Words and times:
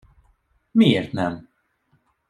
Miért 0.71 1.11
nem? 1.11 1.49